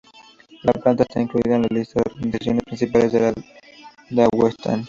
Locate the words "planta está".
0.73-1.21